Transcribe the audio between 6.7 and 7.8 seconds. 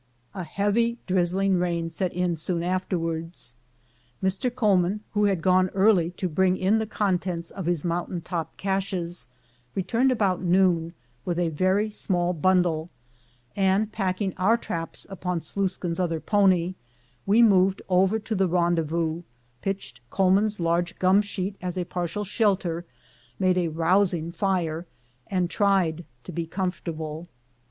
the contents of